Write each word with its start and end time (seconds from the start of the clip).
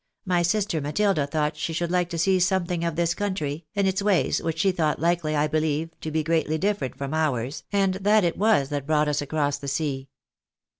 My 0.25 0.41
sister 0.41 0.81
Matilda 0.81 1.27
thought 1.27 1.55
she 1.55 1.73
should 1.73 1.91
Hke 1.91 2.09
to 2.09 2.17
see 2.17 2.39
something 2.39 2.83
of 2.83 2.95
this 2.95 3.13
country, 3.13 3.67
and 3.75 3.87
its 3.87 4.01
ways, 4.01 4.41
which 4.41 4.57
she 4.57 4.71
thouglat 4.73 4.97
likely, 4.97 5.35
I 5.35 5.45
believe, 5.45 5.91
to 6.01 6.09
be 6.09 6.23
greatly 6.23 6.57
different 6.57 6.95
from 6.97 7.13
ours, 7.13 7.61
and 7.71 7.93
that 7.93 8.23
it 8.23 8.35
was 8.35 8.69
that 8.69 8.87
brought 8.87 9.07
us 9.07 9.21
across 9.21 9.59
the 9.59 9.67
sea." 9.67 10.07